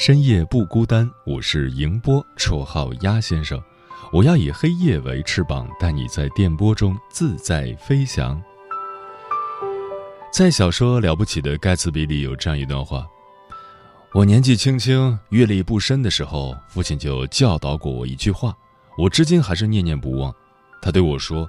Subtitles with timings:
[0.00, 1.06] 深夜不孤单。
[1.26, 3.62] 我是迎波，绰号鸭先生。
[4.10, 8.42] 我要以黑夜为翅膀，带你在电波中自在飞翔。
[10.32, 13.06] 在小说《了不起的盖茨比》里有这样一段话：
[14.14, 18.56] 我年纪轻轻、阅历不深的时候，父亲就教导过我一句话，
[18.96, 20.34] 我至今还是念念不忘。
[20.80, 21.46] 他对我说。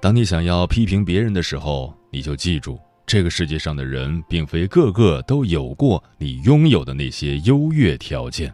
[0.00, 8.52] 当你想要批评别人的时候，你就记住，这个世界上的人并非个个都有过你拥有的那些优越条件。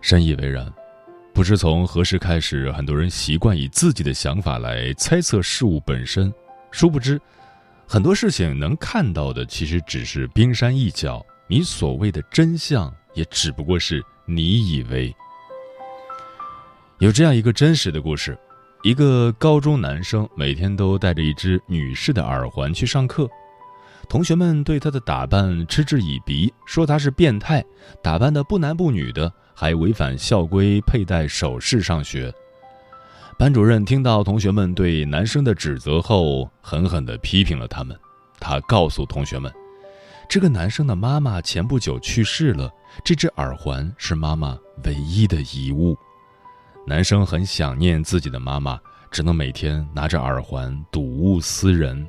[0.00, 0.72] 深以为然。
[1.34, 6.30] 不知从何时开始，很多人习惯以自己的想法来猜测事物本身，
[6.70, 7.18] 殊不知，
[7.88, 15.10] 很多事情能看到的其实只是冰山一角，你所谓的真相也只不过是你以为。
[16.98, 18.38] 有这样一个真实的故事。
[18.82, 23.28] 一个高中男生每天都带着一只女士的耳环去上课，
[24.08, 27.64] 同学们对他的打扮嗤之以鼻，说他是变态，
[28.02, 32.32] 打扮的不男不女的，还违反校规佩戴首饰上学。
[33.38, 37.96] 班主任听到同学们对男生的指责后，狠狠地批评了他们。
[38.40, 39.52] 他告诉同学们，
[40.28, 42.68] 这个男生的妈妈前不久去世了，
[43.04, 45.96] 这只耳环是妈妈唯一的遗物。
[46.84, 48.78] 男生很想念自己的妈妈，
[49.10, 52.06] 只能每天拿着耳环睹物思人。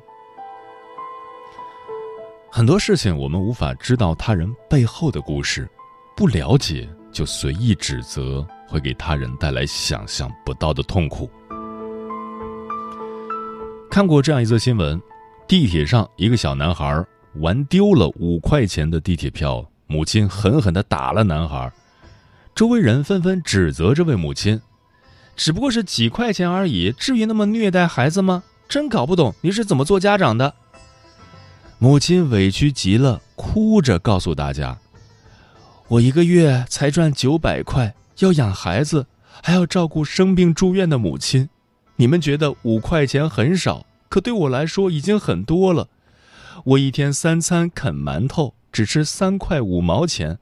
[2.50, 5.68] 很多事情我们无法知道他人背后的故事，
[6.16, 11.30] 不了解就随意指责，会给他人带来想象不到的痛苦。
[13.88, 15.00] 看过这样一则新闻：
[15.46, 17.04] 地铁上一个小男孩
[17.36, 21.72] 玩丢了五块钱的地铁票，母亲狠狠地打了男孩。
[22.54, 24.60] 周围人纷纷指责这位母亲
[25.34, 28.44] ：“只不过是几块钱而已，至于那么虐待孩子吗？
[28.68, 30.54] 真搞不懂你是怎么做家长的。”
[31.78, 34.78] 母亲委屈极了，哭着告诉大家
[35.88, 39.06] ：“我一个月才赚九百块，要养孩子，
[39.42, 41.48] 还要照顾生病住院的母亲。
[41.96, 45.88] 你们觉得五块钱很少，可对我来说已经很多了。
[46.64, 50.38] 我一天三餐啃馒头，只吃三块五毛钱。”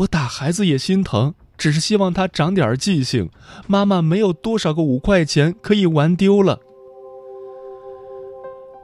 [0.00, 3.28] 我打孩子也心疼，只是希望他长点记性。
[3.66, 6.58] 妈妈没有多少个五块钱可以玩丢了。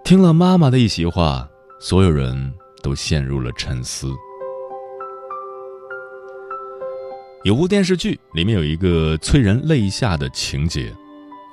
[0.04, 1.48] 听了妈妈的一席话，
[1.80, 4.12] 所有人都陷入了沉思。
[7.44, 10.94] 有部电视剧里面有一个催人泪下的情节：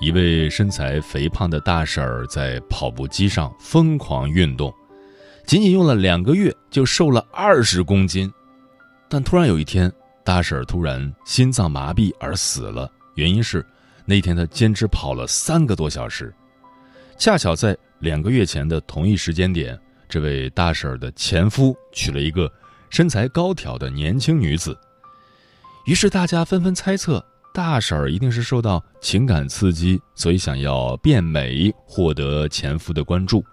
[0.01, 4.73] 一位身材肥胖的大婶儿在跑步机上疯狂运动，
[5.47, 8.29] 仅仅用了两个月就瘦了二十公斤。
[9.13, 9.93] 但突然有一天，
[10.23, 12.91] 大婶突然心脏麻痹而死了。
[13.13, 13.63] 原因是
[14.05, 16.33] 那天她坚持跑了三个多小时，
[17.15, 19.79] 恰巧在两个月前的同一时间点，
[20.09, 22.51] 这位大婶的前夫娶了一个
[22.89, 24.75] 身材高挑的年轻女子。
[25.85, 27.23] 于是大家纷纷猜测，
[27.53, 33.45] 大婶儿一定是受到情感刺激，所以想要变美，获得前夫的关注。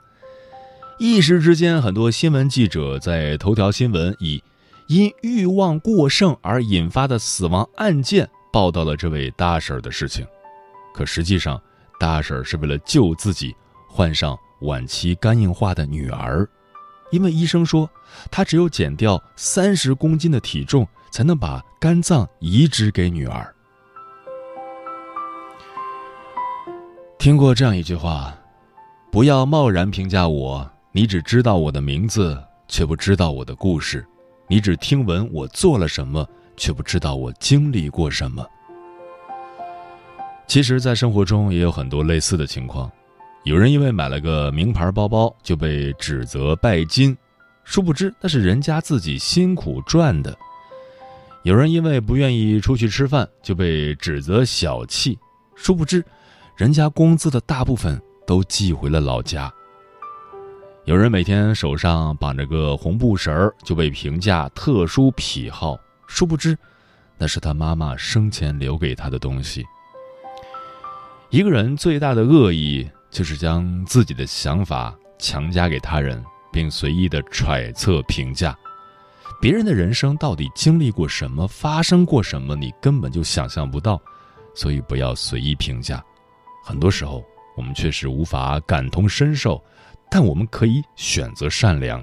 [0.98, 4.42] 一时之间，很多新闻记者在头条新闻以。
[4.90, 10.26] 因欲望过剩而引发的死亡案件，报道了这位大婶的事情。
[10.92, 11.62] 可实际上，
[12.00, 13.54] 大婶是为了救自己
[13.88, 16.44] 患上晚期肝硬化的女儿，
[17.12, 17.88] 因为医生说，
[18.32, 23.54] 她只有减掉三十公斤的体重，才能把肝脏移植给女儿。
[27.16, 28.36] 听过这样一句话
[29.12, 32.36] ：“不要贸然评价我，你只知道我的名字，
[32.66, 34.04] 却不知道我的故事。”
[34.50, 38.44] 你只听闻我做了什么，却不知道我经历过什么。
[40.48, 42.90] 其实，在生活中也有很多类似的情况，
[43.44, 47.16] 有人因为买了个名牌包包就被指责拜金，
[47.62, 50.32] 殊不知那是人家自己辛苦赚的；
[51.44, 55.16] 有人因为不愿意出去吃饭就被指责小气，
[55.54, 56.04] 殊不知，
[56.56, 59.48] 人家工资的大部分都寄回了老家。
[60.86, 66.56] 有人每天手上绑着个红布绳儿就被评价特殊癖好，殊不知，
[67.18, 69.64] 那是他妈妈生前留给他的东西。
[71.28, 78.56] 一个人最大的恶意就是将自己的想法强加给他人，并随意的揣测评价。
[79.38, 84.00] 别人的人生到底经历过什么，发生过什么，你根本就想象不到，
[84.54, 86.02] 所以不要随意评价。
[86.64, 87.22] 很多时候，
[87.54, 89.62] 我们确实无法感同身受，
[90.10, 92.02] 但我们可以选择善良。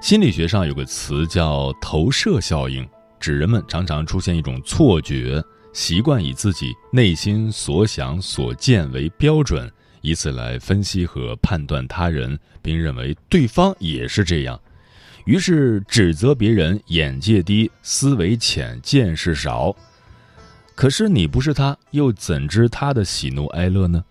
[0.00, 2.86] 心理学上有个词叫投射效应，
[3.18, 5.42] 指人们常常出现一种错觉，
[5.72, 9.70] 习惯以自己内心所想所见为标准。
[10.02, 14.60] 以此来分析和判断他人，并认为对方也是这样，
[15.24, 19.74] 于是指责别人眼界低、思维浅、见识少。
[20.74, 24.04] 可是你不是他，又怎知他的喜怒哀乐呢？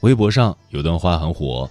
[0.00, 1.68] 微博上有段话很火：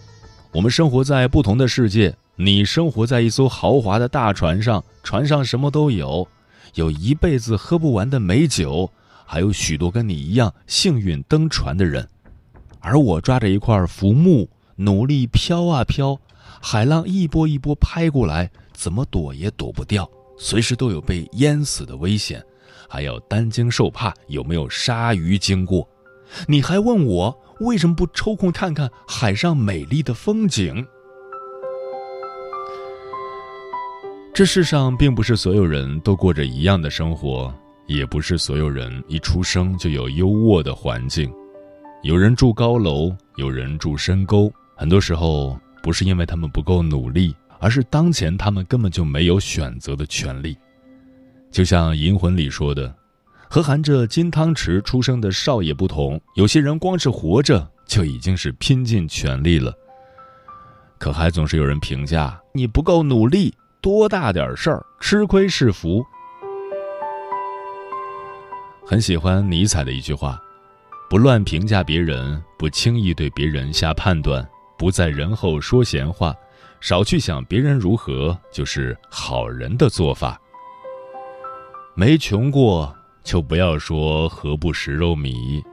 [0.52, 6.28] 我们生活在不同的世界，你生活在一艘豪华的大船上，船上什么都有，
[6.76, 8.88] 有一辈子喝不完的美酒，
[9.26, 12.08] 还有许多跟你一样幸运登船的人。
[12.80, 16.16] 而我抓着一块浮木，努力飘啊飘，
[16.62, 22.46] 海浪一波一波拍过来，怎么躲也躲不掉，随时都有被淹死的危险，
[22.88, 25.90] 还要担惊受怕有没有鲨鱼经过。
[26.48, 30.86] 你还问我为什么不抽空看看海上美丽的风景？
[34.34, 37.54] 这世上并不是所有人都过着一样的生活，
[37.88, 41.30] 也不是所有人一出生就有优渥的环境。
[42.04, 44.50] 有人住高楼，有人住深沟。
[44.78, 50.58] 很多时候，不是因为他们不够努力，而是当前他们根本就没有选择的权利。
[51.52, 52.96] 就像《银魂》里说的，
[53.50, 59.74] 和含着金汤匙出生的少爷不同，有些人光是活着就已经是拼尽全力了。
[61.00, 66.06] 可还总是有人评价你不够努力，多大点事儿，吃亏是福。
[68.86, 70.40] 很喜欢尼采的一句话。
[71.10, 74.48] 不乱评价别人，不轻易对别人下判断，
[74.78, 76.36] 不在人后说闲话，
[76.80, 80.40] 少去想别人如何，就是好人的做法。
[81.96, 82.96] 没穷过
[83.30, 85.64] 就不要说何不食肉糜，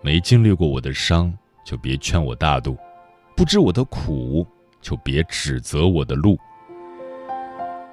[0.00, 1.30] 没经历过我的伤
[1.62, 2.74] 就别劝我大度，
[3.36, 4.46] 不知我的苦
[4.80, 6.36] 就别指责我的路。《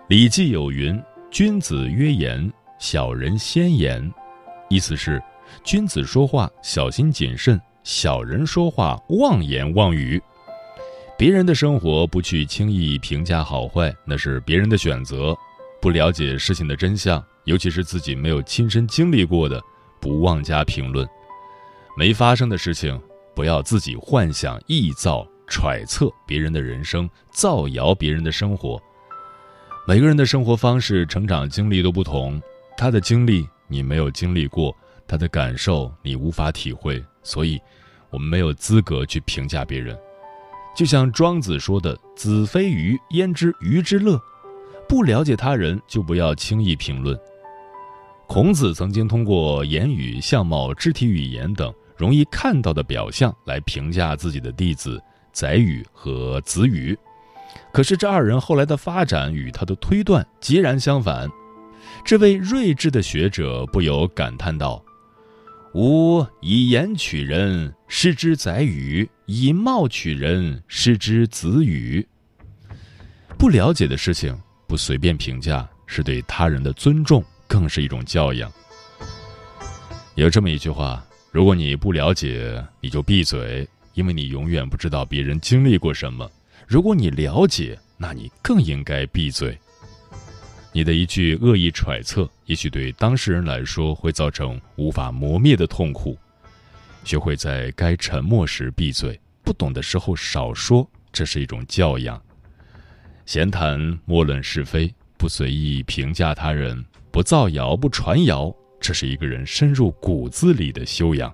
[0.07, 0.97] 礼记》有云
[1.29, 2.49] ：“君子约言，
[2.79, 4.09] 小人先言。”
[4.71, 5.21] 意思是。
[5.65, 10.21] 君子说话小心谨慎，小人说话妄言妄语。
[11.17, 15.35] 别人的生活不去轻易评价好坏，那是别人的选择。
[15.81, 19.59] 不了解事情的真相，尤其是自己没有亲身经历过的，
[19.99, 21.07] 不妄加评论。
[21.97, 23.01] 没发生的事情，
[23.35, 28.79] 不要自己幻想、臆造、揣测别人的人生，造谣别人的生活。
[29.87, 32.39] 每个人的生活方式、成长经历都不同，
[32.77, 34.75] 他的经历你没有经历过。
[35.07, 37.59] 他的感受你无法体会，所以，
[38.11, 39.97] 我们没有资格去评价别人。
[40.77, 44.21] 就像庄子说的：“子非鱼，焉知鱼之乐？”
[44.87, 47.19] 不了解他人，就不要轻易评论。
[48.29, 55.01] 孔子曾经通过言语、相貌、肢体语言等容易看到的表象来评价自己的弟子
[55.33, 56.95] 宰予和子羽，
[57.73, 61.27] 可是这二人后来的发展与他的推断截然相反。
[62.05, 64.79] 这位睿智的学者不由感叹道。
[65.73, 72.07] 吾以言取人，失之宰予；以貌取人，失之子羽。
[73.39, 78.49] 不了解的事情，不随便评价，是对他人的尊重，更是一种教养。
[80.15, 86.29] 有这么一句话：如果你不了解，你就闭嘴，因为你永远不知道别人经历过什么；
[86.67, 89.57] 如果你了解，那你更应该闭嘴。
[90.71, 96.15] 你的一句恶意揣测，也许对当事人来说会造成无法磨灭的痛苦。
[97.03, 102.21] 学会在该沉默时闭嘴，不懂的时候少说，这是一种教养。
[103.25, 111.33] 闲谈莫论是非，不随意评价他人，不造谣不传谣，这是一个人深入骨子里的修养。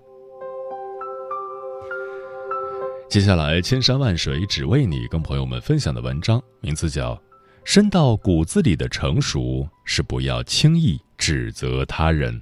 [3.10, 7.20] 接下来，千山万水只为你，跟朋友们分享的文章名字叫。
[7.64, 12.40] 深到骨子里的成熟是不要轻易指责他人。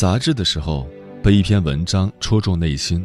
[0.00, 0.88] 杂志的时候，
[1.22, 3.04] 被一篇文章戳中内心，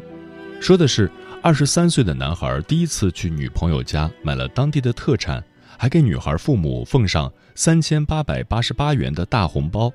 [0.62, 1.12] 说的是
[1.42, 5.44] 二十三岁的男孩第一次去女朋友家买了当地的特产，
[5.78, 9.92] 还给女孩父母奉上三千八百八十八元的大红包，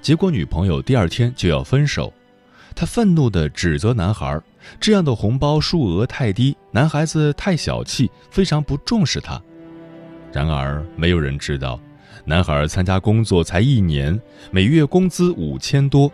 [0.00, 2.10] 结果女朋友第二天就要分手。
[2.74, 4.40] 他愤怒地指责男孩
[4.80, 9.38] ：“这样的红包数额太低，男孩子太小气，非常不重视他。”
[10.32, 11.78] 然而，没有人知道，
[12.24, 14.18] 男孩参加工作才一年，
[14.50, 16.10] 每月工资五千多，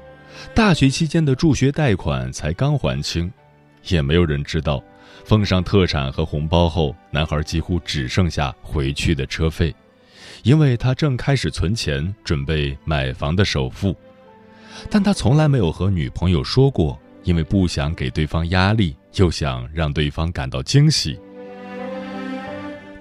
[0.54, 3.30] 大学期间的助学贷款才刚还清。
[3.88, 4.82] 也没有人知道，
[5.24, 9.74] 奉上特产和红包后，男孩几乎只剩下回去的车费，
[10.42, 13.96] 因为他正开始存钱，准备买房的首付。
[14.90, 21.18] 但他从来没有和女朋友说过，因为不想给对方压力，又想让对方感到惊喜。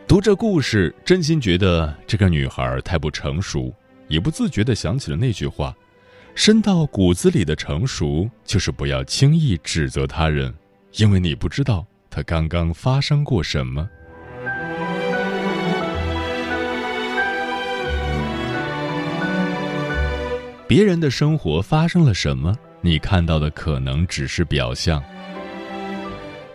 [0.08, 3.74] 读这故事，真心觉得这个女孩太不成熟，
[4.08, 5.76] 也不自觉地想起了那句话
[6.38, 10.54] ：“深到骨子里的成熟，就是不要轻易指责他人，
[10.98, 13.90] 因为你不知道他刚刚发生过什么。”
[20.68, 22.56] 别人的生活发生了什么？
[22.82, 25.04] 你看到的可能只是表象。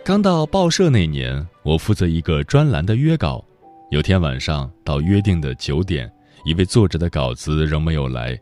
[0.01, 3.43] 刚到报社那年，我负责一个专栏的约稿。
[3.91, 6.09] 有天晚上到约定的九点，
[6.45, 8.39] 一位作者的稿子仍没有来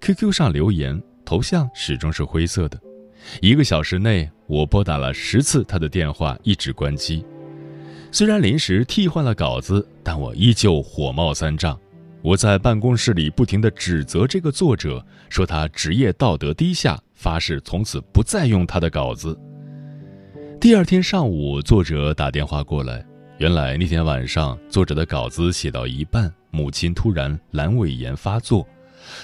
[0.00, 2.80] ，QQ 上留言，头像始终是灰色的。
[3.40, 7.24] 一个小时内，我拨打了十次他的电话，一直关机。
[8.12, 11.78] 虽然临时替换了稿子，但我依旧火冒三丈。
[12.22, 19.38] 我在办公室里不停地指责这个作者，说他职业道德低下，发誓从此不再用他的稿子。
[20.60, 23.04] 第二天上午，作者打电话过来，
[23.38, 28.66] 原来那天晚上作者的稿子写到一半，母亲突然阑尾炎发作，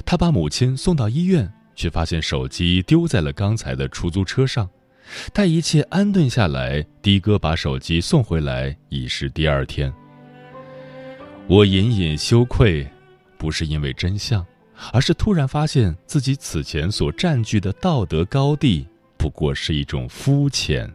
[0.04, 4.68] 他把母亲送到医院，却发现手机丢在了刚才的出租车上。
[5.32, 9.92] 待一切安顿下来，的哥把手机送回来，已是第二天。
[11.48, 12.88] 我隐隐羞愧，
[13.36, 14.46] 不是因为真相，
[14.92, 18.86] 而是突然发现自己此前所占据的道德高地，
[19.18, 20.90] 不过是一种肤浅。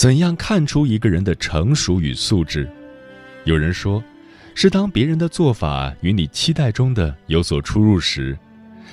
[0.00, 2.66] 怎样看出一个人的成熟与素质？
[3.44, 4.02] 有人说。
[4.54, 8.36] 是当别人的做法与你期待中的有所出入时，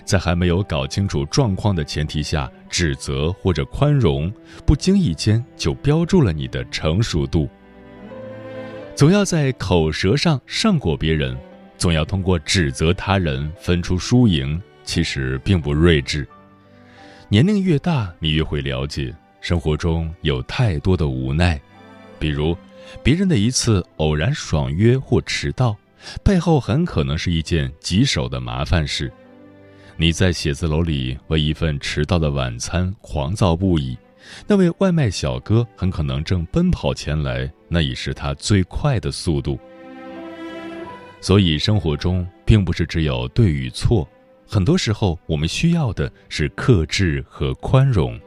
[0.03, 4.31] 在还没有搞清楚状况的前提下，指责或者宽容，
[4.65, 7.49] 不经意间就标注了你的成熟度。
[8.93, 11.35] 总要在口舌上胜过别人，
[11.77, 16.27] 总要通过指责他人分出输赢，其实并不睿智。
[17.29, 19.13] 年龄越大，你越会了解，
[19.47, 21.57] 生活中有太多的无奈，
[22.19, 22.53] 比如。
[23.01, 25.73] 别人的一次偶然爽约或迟到，
[26.21, 29.09] 背后很可能是一件棘手的麻烦事。
[29.95, 33.97] 你在写字楼里为一份迟到的晚餐狂躁不已，
[34.45, 39.57] 那位外卖小哥很可能正奔跑前来，那已是他最快的速度。
[41.21, 44.05] 所以，生活中并不是只有对与错，
[44.45, 48.19] 很多时候我们需要的是克制和宽容。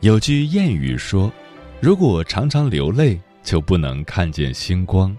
[0.00, 1.32] 有句谚语说
[1.82, 5.16] ：“如果常常流泪，就不能看见星光。”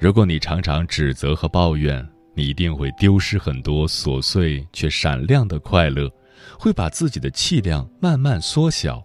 [0.00, 6.10] 如果你常常指责和抱怨，你一定会丢失很多琐碎却闪亮的快乐，
[6.58, 9.04] 会把自己的气量慢慢缩小。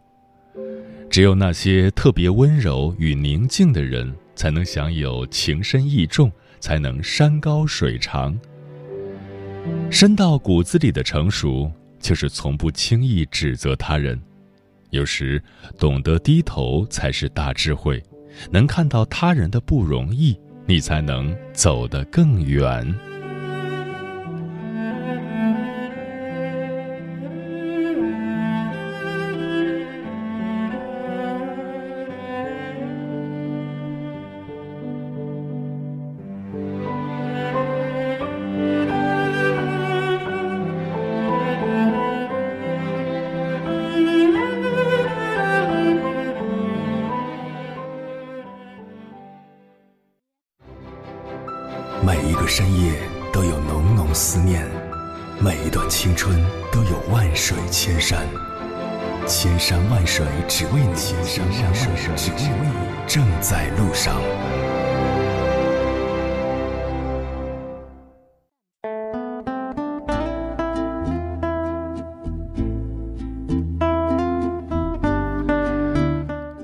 [1.09, 8.39] 只有那些特别温柔与宁静的人，才能享有情深意重，才能山高水长。
[9.91, 14.17] 深到骨子里的成熟，就是从不轻易指责他人。
[14.93, 15.41] 有时，
[15.79, 18.01] 懂得低头才是大智慧。
[18.51, 22.95] 能看到他人的不容易，你才能走得更远。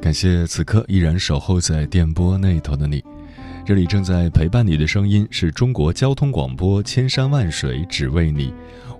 [0.09, 3.03] 感谢此刻依然守候在电波那头的你。
[3.63, 8.51] 这里正在陪伴你的声音是中国交通广播，千山万水只为你。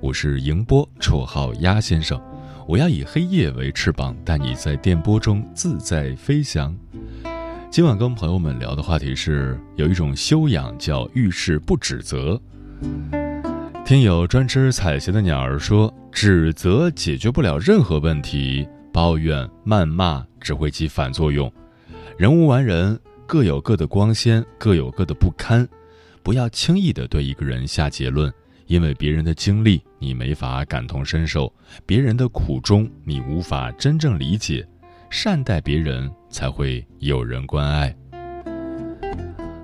[0.02, 2.22] 我是迎波，绰号鸭先生。
[2.68, 6.78] 我要以黑夜为翅膀，带你在电波中自在飞翔。
[7.72, 12.40] 今晚跟朋友们聊的话题是，有一种修养叫遇事不指责。
[13.84, 21.52] 听友专吃彩霞的鸟儿说，指责解决不了任何问题，抱怨、谩骂只会起反作用。
[22.18, 23.00] 人无完人。
[23.32, 25.70] 各有各的光鲜，各有各的不堪，
[26.24, 28.34] 不要轻易的对一个人下结论，
[28.66, 31.54] 因为别人的经历你没法感同身受，
[31.86, 34.68] 别人的苦衷你无法真正理解。
[35.12, 37.96] 善待别人，才会有人关爱。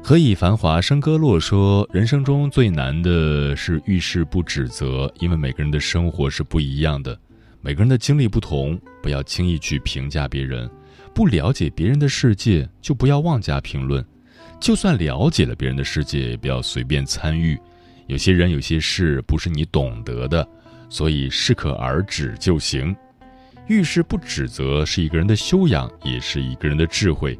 [0.04, 7.20] 何以繁华笙歌落说，人生中最难的是遇事不指责，因为每个人的生活是不一样的，
[7.66, 10.70] 每个人的经历不同，不要轻易去评价别人。
[11.16, 14.04] 不了解别人的世界，就不要妄加评论；
[14.62, 17.60] 就算了解了别人的世界，也不要随便参与。
[18.06, 20.48] 有些人、有些事不是你懂得的，
[20.92, 22.96] 所以适可而止就行。
[23.66, 27.36] 遇事不指责，是一个人的修养，也是一个人的智慧。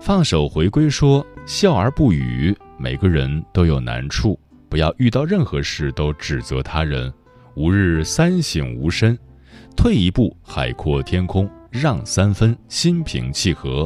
[0.00, 2.52] 放手回归说，笑而不语。
[2.78, 4.36] 每个人都有难处，
[4.68, 7.14] 不要遇到任何事都指责他人。
[7.56, 9.18] 吾日三省吾身，
[9.76, 11.48] 退一步，海阔天空。
[11.70, 13.84] 让三分，心平气和；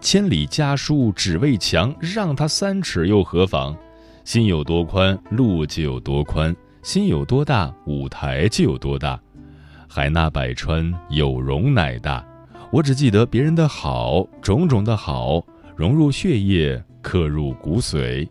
[0.00, 3.76] 千里家书只为墙，让他三尺又何妨？
[4.24, 9.20] 心有多宽，路就有多宽；心有多大，舞台就有多大。
[9.88, 12.24] 海纳百川，有容乃大。
[12.72, 15.44] 我只记得别人的好，种种的好，
[15.76, 18.28] 融入血液，刻入骨髓。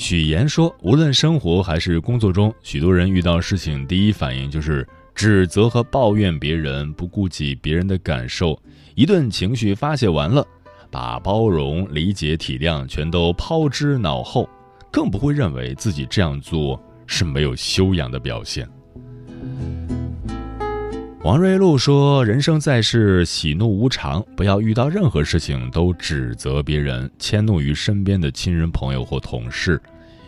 [0.00, 8.58] 许岩说：“无论生活还是工作中，许多人遇到事情，第一反应就是。”指责和抱怨别人，不顾及别人的感受，
[8.94, 10.42] 一顿情绪发泄完了，
[10.90, 14.48] 把包容、理解、体谅全都抛之脑后，
[14.90, 18.66] 更不会认为自己这样做是没有修养的表现。
[21.22, 29.78] 王瑞露说：“人生在世，喜怒无常，不要遇到任何事情都指责别人，迁怒于身边的亲人、朋友或同事，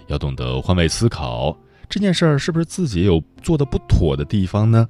[0.08, 1.56] 要懂得换位思考。”
[1.88, 4.86] 这件事儿是不是自己有做的不妥的地方呢？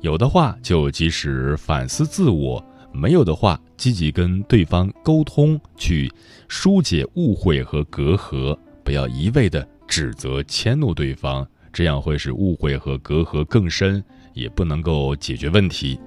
[0.00, 6.08] 有的话就及时反思自我，没有的话积极跟对方沟通，去
[6.46, 14.02] 疏解误会和隔阂，不要一味的指责迁怒对方，这样会使误会和隔阂更深，
[14.34, 15.98] 也不能够解决问题。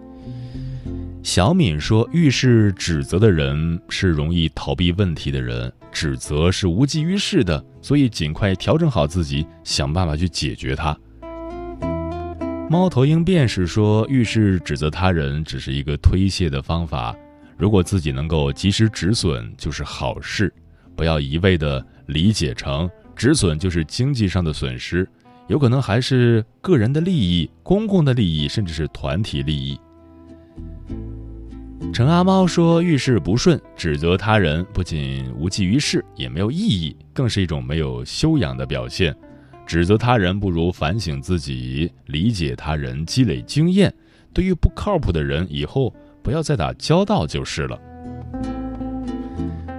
[1.24, 10.96] 小敏说：“遇事指责的人是容易逃避问题的人，指责是无济于事的，所以尽快调整好自己，想办法去解决它。”
[12.70, 17.16] 猫头鹰便是说：“遇事指责他人只是一个推卸的方法，
[17.58, 20.54] 如果自己能够及时止损，就是好事。
[20.96, 25.08] 不要一味的理解成止损就是经济上的损失，
[25.48, 29.80] 有可能还是个人的利益、公共的利益，甚至是团体利益。”
[31.94, 39.16] 陈阿猫说：“遇事不顺，指责他人不仅无济于事，也没有意义，更是一种没有修养的表现。
[39.66, 43.94] 指责他人不如反省自己，理解他人，积累经验。
[44.34, 47.80] 对于不靠谱的人，以后不要再打交道就是了。”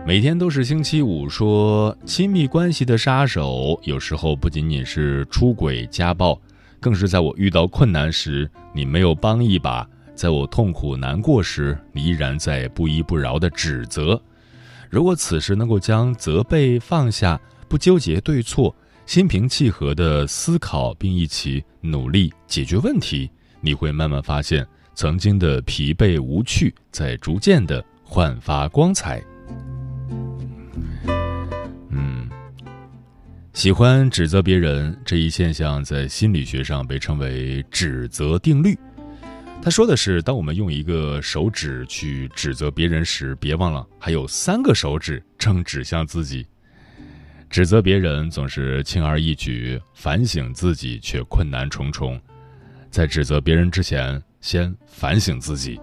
[0.07, 6.40] 每天都是星期五说：“亲密关系的杀手，有时候不仅仅是出轨、家暴，
[6.79, 14.23] 更是在我遇到困难时，你没有帮一把。”在我痛苦难过时，你依然在不依不饶的指责。
[14.88, 17.38] 如果此时能够将责备放下，
[17.69, 18.73] 不纠结对错，
[19.07, 23.29] 心平气和的思考，并一起努力解决问题，
[23.61, 24.64] 你会慢慢发现，
[24.95, 29.21] 曾经的疲惫无趣在逐渐的焕发光彩。
[33.57, 38.79] 喜欢指责别人这一现象，在心理学上被称为指责定律。
[39.62, 46.47] 他说的是，当我们用一个手指去指责别人时，别忘了还有三个手指正指向自己。
[47.49, 52.21] 指责别人总是轻而易举，反省自己却困难重重。
[52.90, 55.81] 在指责别人之前，先反省自己。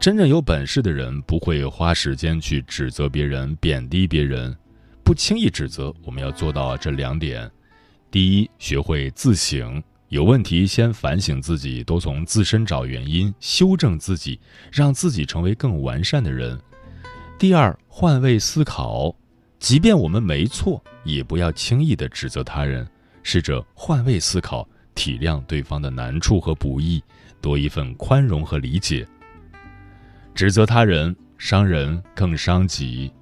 [0.00, 4.54] 真正有本事的人不会花时间去指责别人、贬低别人，
[5.04, 5.94] 不轻易指责。
[6.02, 7.48] 我们要做到这两点：
[8.10, 9.80] 第一，学会自省。
[10.08, 14.40] 有问题，先反省自己，多从自身找原因，修正自己，
[14.72, 16.58] 让自己成为更完善的人。
[17.38, 19.14] 第二，换位思考，
[19.58, 22.86] 即便我们没错，也不要轻易的指责他人，
[23.22, 27.02] 试着换位思考，体谅对方的难处和不易，
[27.40, 29.06] 多一份宽容和理解。
[30.32, 33.12] 指责他人伤人更伤己。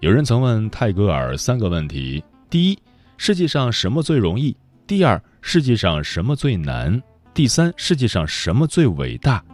[0.00, 2.78] 有人曾问泰戈尔三个问题：第一，
[3.16, 4.56] 世界上什么最容易？
[4.86, 7.02] 第二，世界上什么最难？
[7.34, 9.44] 第三，世界上什么最伟大？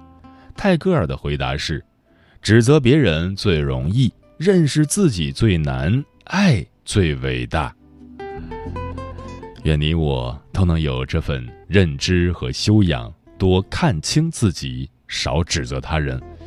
[0.55, 1.83] 泰戈尔的回答是：
[2.43, 7.75] 指责别人最容易，认识自己最难，爱最伟大。
[9.63, 16.23] 愿你我都能有这份认知和修养，多看清自己，少指责他人，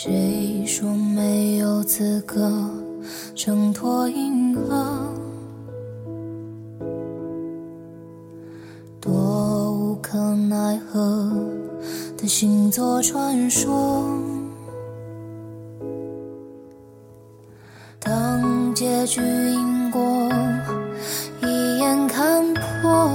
[0.00, 2.70] 谁说没有资格
[3.34, 5.12] 挣脱银河？
[9.00, 11.32] 多无可奈何
[12.16, 14.16] 的星座传说，
[17.98, 20.00] 当结局因果
[21.42, 23.10] 一眼看破，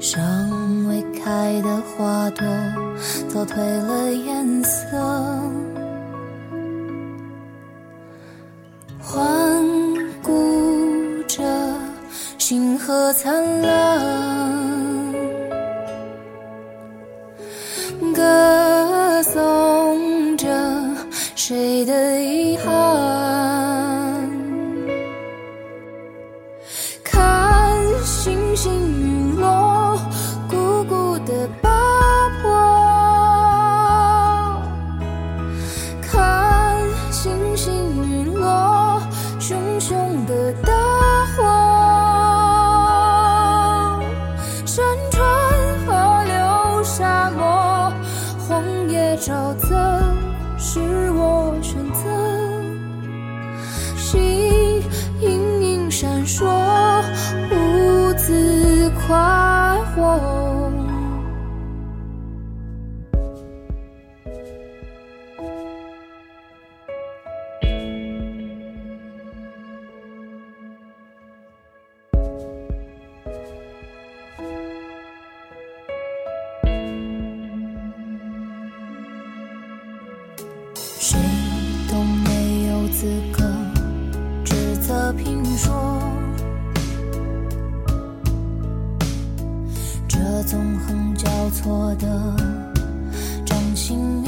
[0.00, 0.20] 尚
[0.88, 2.44] 未开的花朵
[3.28, 3.56] 早褪
[3.86, 4.96] 了颜色。
[9.00, 9.64] 环
[10.22, 11.42] 顾着
[12.38, 14.00] 星河灿烂，
[18.14, 20.48] 歌颂着
[21.34, 22.20] 谁的
[90.86, 92.06] 横交错的
[93.44, 94.25] 掌心。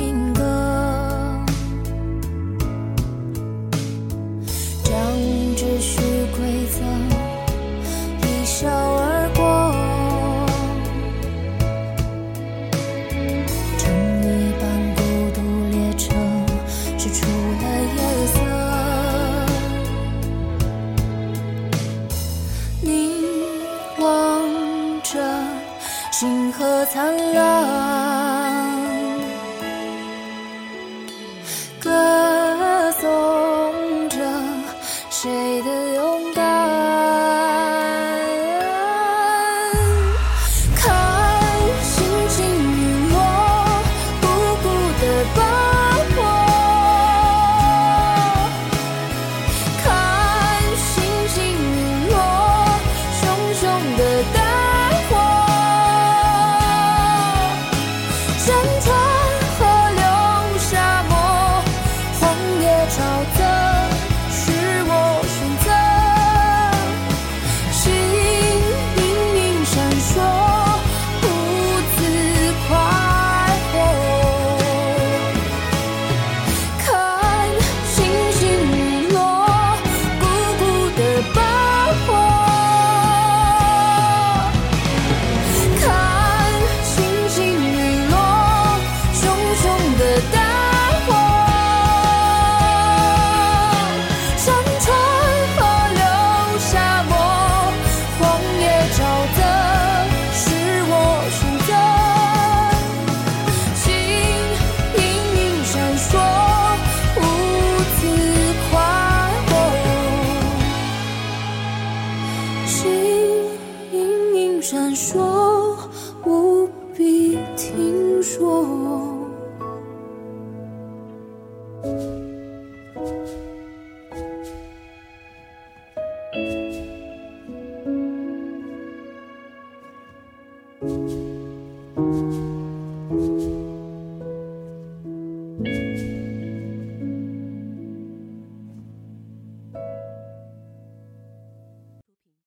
[26.88, 27.47] 灿烂。